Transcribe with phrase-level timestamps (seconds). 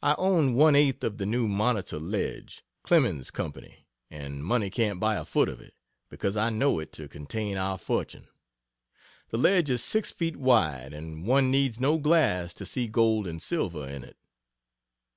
[0.00, 5.16] I own one eighth of the new "Monitor Ledge, Clemens Company," and money can't buy
[5.16, 5.74] a foot of it;
[6.08, 8.28] because I know it to contain our fortune.
[9.30, 13.42] The ledge is six feet wide, and one needs no glass to see gold and
[13.42, 14.16] silver in it.